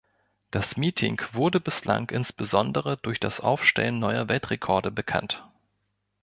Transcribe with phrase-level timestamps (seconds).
[0.49, 5.47] Das Meeting wurde bislang insbesondere durch das Aufstellen neuer Weltrekorde bekannt.